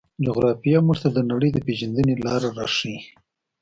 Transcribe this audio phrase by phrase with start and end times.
[0.25, 2.97] جغرافیه موږ ته د نړۍ د پېژندنې لاره راښيي.